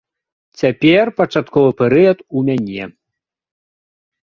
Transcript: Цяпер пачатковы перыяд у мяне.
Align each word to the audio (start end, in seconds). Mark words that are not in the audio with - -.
Цяпер 0.61 1.05
пачатковы 1.19 1.69
перыяд 1.83 2.25
у 2.41 2.45
мяне. 2.51 2.83